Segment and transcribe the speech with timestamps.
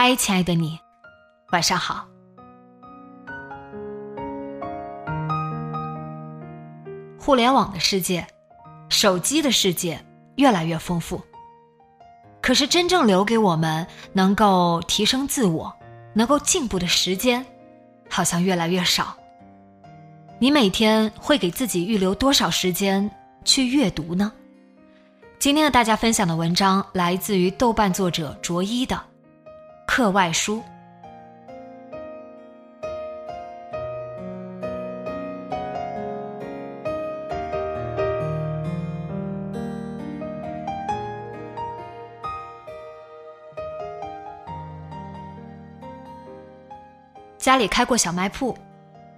[0.00, 0.78] 嗨，亲爱的你，
[1.50, 2.06] 晚上好。
[7.18, 8.24] 互联网的世界，
[8.88, 10.00] 手机的世界
[10.36, 11.20] 越来越丰富，
[12.40, 15.74] 可是真正留给我们能够提升自我、
[16.14, 17.44] 能够进步的时间，
[18.08, 19.16] 好像越来越少。
[20.38, 23.10] 你每天会给自己预留多少时间
[23.44, 24.32] 去阅读呢？
[25.40, 29.07] 今天的大家分享的文章来自于豆瓣作者卓一的。
[29.88, 30.62] 课外书。
[47.38, 48.54] 家里开过小卖铺，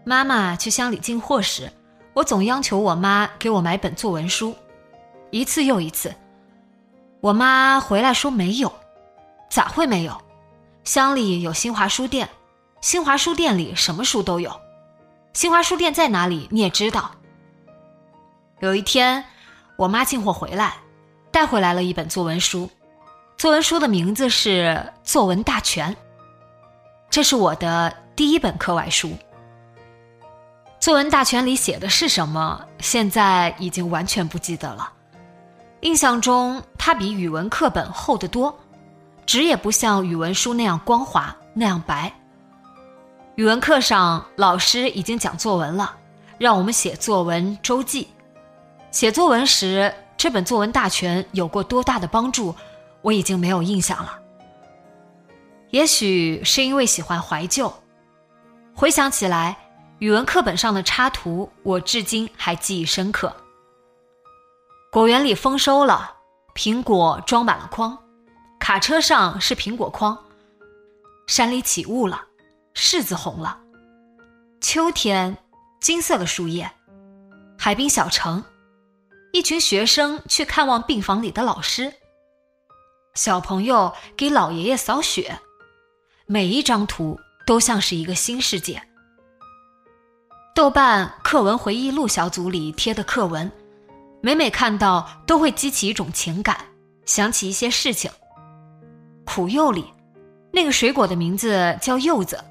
[0.05, 1.69] 妈妈去乡里进货时，
[2.15, 4.55] 我总央求我妈给我买本作文书，
[5.31, 6.15] 一次又一次，
[7.21, 8.73] 我妈回来说没有，
[9.51, 10.30] 咋会没有？
[10.85, 12.29] 乡里有新华书店，
[12.81, 14.59] 新华书店里什么书都有。
[15.35, 16.49] 新华书店在哪里？
[16.51, 17.11] 你也知道。
[18.61, 19.25] 有一天，
[19.77, 20.77] 我妈进货回来，
[21.31, 22.69] 带回来了一本作文书，
[23.37, 25.93] 作文书的名字是《作文大全》。
[27.11, 29.09] 这是我的第一本课外书。
[30.81, 32.65] 《作文大全》里写的是什么？
[32.79, 34.91] 现在已经完全不记得了。
[35.83, 38.59] 印象中，它比语文课本厚得多。
[39.27, 42.13] 纸也不像语文书那样光滑那样白。
[43.37, 45.97] 语文课上，老师已经讲作文了，
[46.37, 48.09] 让我们写作文周记。
[48.91, 52.55] 写作文时，这本作文大全有过多大的帮助，
[53.03, 54.19] 我已经没有印象了。
[55.71, 57.73] 也许是因为喜欢怀旧，
[58.75, 59.57] 回想起来，
[60.01, 63.33] 语文课本上的插图，我至今还记忆深刻。
[64.91, 66.13] 果园里丰收了，
[66.55, 67.97] 苹果装满了筐。
[68.61, 70.17] 卡车上是苹果筐，
[71.27, 72.27] 山里起雾了，
[72.75, 73.59] 柿子红了。
[74.61, 75.37] 秋天，
[75.81, 76.71] 金色的树叶，
[77.59, 78.45] 海滨小城，
[79.33, 81.93] 一群学生去看望病房里的老师。
[83.15, 85.41] 小朋友给老爷爷扫雪，
[86.27, 88.81] 每一张图都像是一个新世界。
[90.55, 93.51] 豆瓣课文回忆录小组里贴的课文，
[94.21, 96.67] 每每看到都会激起一种情感，
[97.07, 98.11] 想起一些事情。
[99.25, 99.85] 苦柚里，
[100.53, 102.43] 那个水果的名字叫柚子，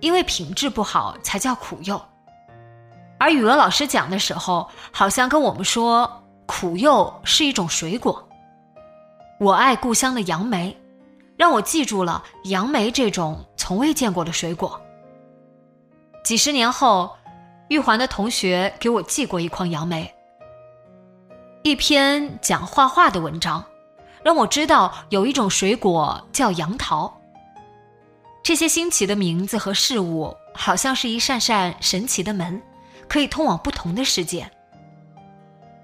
[0.00, 2.00] 因为品质不好才叫苦柚。
[3.18, 8.22] 而语文老师讲的时候，好像跟我们说苦柚是一种水果。
[9.38, 10.76] 我爱故乡的杨梅，
[11.36, 14.80] 让我记住了杨梅这种从未见过的水果。
[16.24, 17.16] 几十年后，
[17.68, 20.12] 玉环的同学给我寄过一筐杨梅，
[21.62, 23.64] 一篇讲画画的文章。
[24.26, 27.20] 让我知道有一种水果叫杨桃。
[28.42, 32.60] 这些新奇的名字和事物，好像是一扇扇神奇的门，
[33.08, 34.50] 可以通往不同的世界。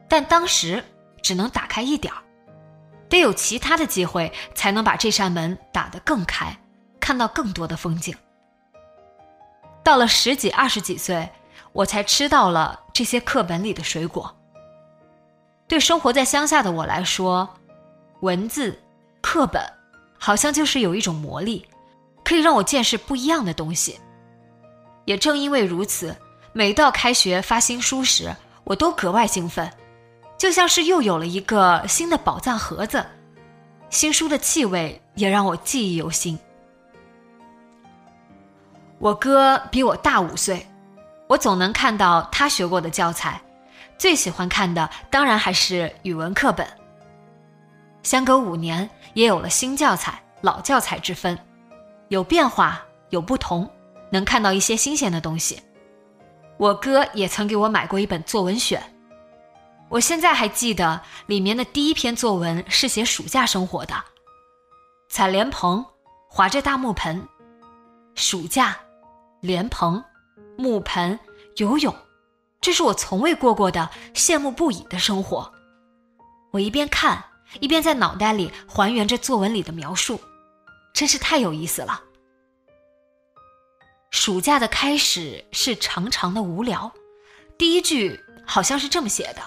[0.09, 0.85] 但当时
[1.23, 2.19] 只能打开一点儿，
[3.09, 6.59] 得有其他的机会，才能把这扇门打得更开，
[6.99, 8.12] 看到更多的风景。
[9.85, 11.31] 到了十几、二十几岁，
[11.73, 14.37] 我才吃到了这些课本里的水果。
[15.69, 17.49] 对生活在乡下的我来说，
[18.23, 18.79] 文字
[19.21, 19.61] 课本，
[20.17, 21.67] 好像就是有一种魔力，
[22.25, 23.99] 可以让我见识不一样的东西。
[25.07, 26.17] 也正因为如此，
[26.53, 28.33] 每到开学发新书时，
[28.63, 29.69] 我都格外兴奋，
[30.39, 33.05] 就像是又有了一个新的宝藏盒子。
[33.91, 36.39] 新书的气味也让我记忆犹新。
[39.01, 40.65] 我哥比我大五岁，
[41.27, 43.43] 我总能看到他学过的教材，
[43.99, 46.65] 最喜欢看的当然还是语文课本。
[48.02, 51.38] 相隔五年，也有了新教材、老教材之分。
[52.08, 53.69] 有变化，有不同，
[54.10, 55.60] 能看到一些新鲜的东西。
[56.58, 58.82] 我哥也曾给我买过一本作文选，
[59.88, 63.94] 我现在还记得里面的第一篇作文是写暑假生活的。
[65.08, 65.84] 采莲蓬，
[66.28, 67.26] 划着大木盆，
[68.14, 68.76] 暑假，
[69.40, 70.02] 莲蓬，
[70.56, 71.19] 木盆，
[71.56, 71.94] 游泳，
[72.60, 75.52] 这是我从未过过的羡慕不已的生活。
[76.52, 77.25] 我一边看，
[77.60, 80.20] 一边在脑袋里还原着作文里的描述，
[80.93, 82.00] 真是太有意思了。
[84.10, 86.93] 暑假的开始是长长的无聊，
[87.56, 89.40] 第一句好像是这么写的。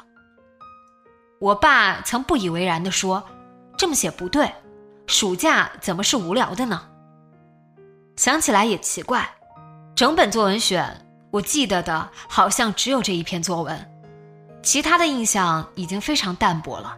[1.39, 3.23] 我爸曾不以为然地说
[3.77, 4.51] ：“这么写不对。”
[5.07, 6.89] 暑假怎么是无聊的呢？
[8.15, 9.29] 想起来也奇怪，
[9.95, 14.01] 整本作文选，我记得的好像只有这一篇作文，
[14.63, 16.97] 其他的印象已经非常淡薄了。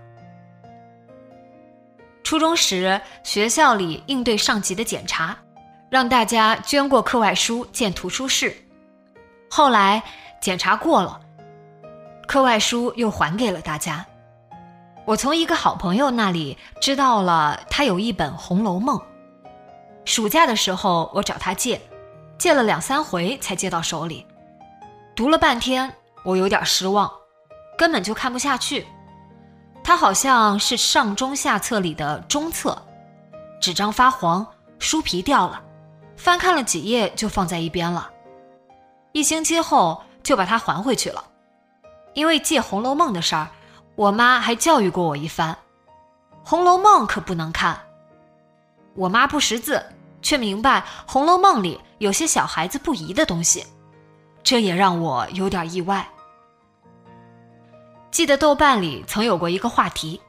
[2.28, 5.34] 初中时，学校里应对上级的检查，
[5.90, 8.54] 让大家捐过课外书建图书室。
[9.50, 10.04] 后来
[10.42, 11.22] 检查过了，
[12.28, 14.06] 课外书又还给了大家。
[15.06, 18.98] 我从一个好朋友那里知道了，他有一本《红楼梦》。
[20.04, 21.80] 暑假的时候，我找他借，
[22.38, 24.28] 借了两三回才借到手里。
[25.16, 25.90] 读了半天，
[26.26, 27.10] 我有点失望，
[27.78, 28.86] 根本就看不下去。
[29.88, 32.78] 它好像是上中下册里的中册，
[33.62, 34.45] 纸张发黄，
[34.80, 35.63] 书皮掉了，
[36.18, 38.10] 翻看了几页就放在一边了。
[39.13, 41.24] 一星期后就把它还回去了，
[42.13, 43.48] 因为借《红楼梦》的事儿。
[43.95, 45.54] 我妈还教育过我一番，
[46.44, 47.80] 《红楼梦》可不能看。
[48.94, 49.81] 我妈不识字，
[50.22, 53.66] 却明白《红楼梦》里有些小孩子不宜的东西，
[54.44, 56.06] 这也让我有点意外。
[58.12, 60.19] 记得豆瓣里曾有过一个话题：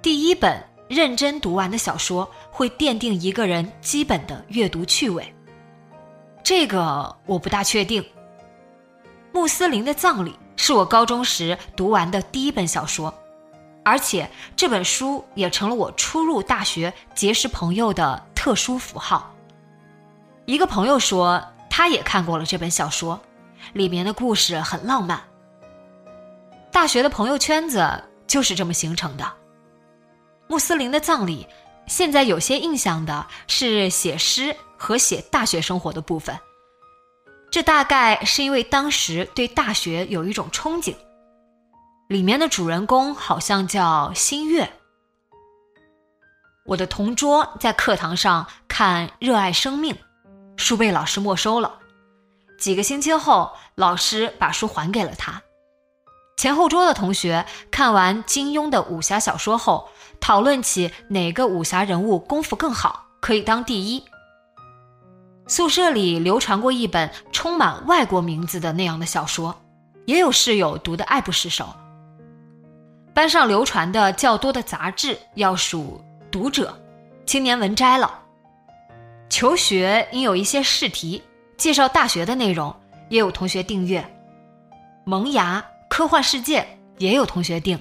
[0.00, 5.34] 第一本认真读完的小说会奠定一个人基本的阅读趣味。
[6.42, 8.04] 这个我不大确定。
[9.32, 10.34] 穆斯林的葬礼。
[10.60, 13.14] 是我高中时读完的第一本小说，
[13.84, 19.32] 而且这本书也成了我初入大学结识朋友的特殊符号。
[20.46, 21.40] 一个朋友说，
[21.70, 23.20] 他也看过了这本小说，
[23.72, 25.22] 里面的故事很浪漫。
[26.70, 27.86] 大学的朋友圈子
[28.26, 29.32] 就是这么形成的。
[30.46, 31.46] 穆斯林的葬礼，
[31.86, 36.38] 现在有些印象的是写诗和写大学生活的部分。
[37.50, 40.94] 这大概是因为当时对大学有一种憧憬。
[42.08, 44.70] 里面的主人公好像叫新月。
[46.64, 49.94] 我的同桌在课堂上看《热爱生命》，
[50.56, 51.78] 书被老师没收了。
[52.58, 55.42] 几个星期后，老师把书还给了他。
[56.38, 59.88] 前后桌的同学看完金庸的武侠小说后，
[60.20, 64.04] 讨论起哪个武侠人物功夫更好，可以当第一。
[65.48, 69.52] 宿舍里流传过一本充满外国名字的那样的小说，
[70.06, 71.66] 也有室友读得爱不释手。
[73.12, 76.00] 班上流传的较多的杂志要数
[76.30, 76.70] 《读者》
[77.26, 78.16] 《青年文摘》了。
[79.28, 81.20] 求学应有一些试题，
[81.56, 82.72] 介绍大学的内容，
[83.08, 84.08] 也有同学订阅。
[85.04, 86.66] 萌芽、科幻世界
[86.98, 87.78] 也有同学订。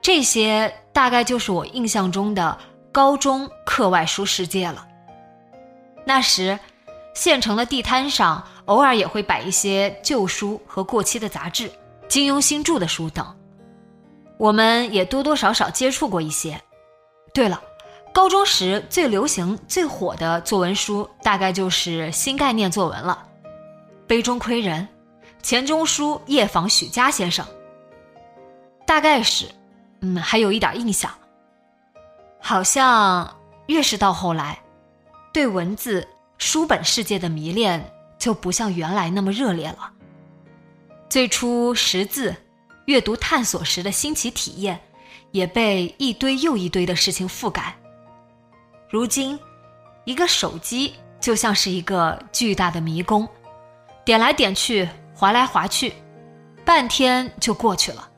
[0.00, 2.58] 这些大概就是我印象中的
[2.92, 4.86] 高中课外书世界了。
[6.04, 6.58] 那时，
[7.14, 11.70] 县城的地摊上偶尔也会摆一些旧书和过期的杂志、
[12.08, 13.26] 金庸新著的书等，
[14.36, 16.60] 我们也多多少少接触过一些。
[17.32, 17.60] 对了，
[18.12, 23.26] 高中时最流行、最火的作文书，大概就是新概念作文了，
[24.06, 24.82] 《杯中窥人》，
[25.44, 27.46] 钱钟书夜访许家先生。
[28.86, 29.46] 大概是，
[30.00, 31.12] 嗯，还有一点印象，
[32.40, 33.36] 好像
[33.66, 34.58] 越是到后来。
[35.34, 36.08] 对文字
[36.38, 39.92] 书本世界的迷恋就不像原来那么热烈了。
[41.10, 42.34] 最初识字、
[42.86, 44.80] 阅读探索时的新奇体验，
[45.30, 47.76] 也被一堆又一堆的事情覆盖。
[48.88, 49.38] 如今，
[50.04, 53.28] 一个手机就像是一个巨大的迷宫，
[54.06, 55.94] 点来点去，划来划去，
[56.64, 58.08] 半天就过去了。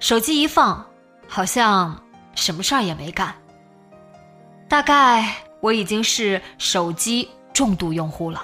[0.00, 0.86] 手机一放，
[1.28, 2.02] 好像
[2.34, 3.34] 什么事儿也没干。
[4.68, 5.34] 大概。
[5.62, 8.42] 我已经是手机重度用户了。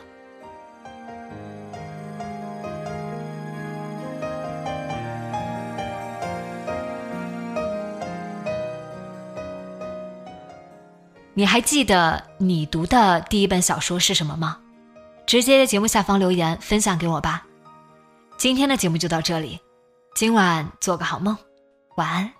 [11.34, 14.58] 你还记得你读的第一本小说是什么吗？
[15.26, 17.47] 直接在节目下方留言分享给我吧。
[18.38, 19.58] 今天的节目就到这里，
[20.14, 21.36] 今晚做个好梦，
[21.96, 22.37] 晚安。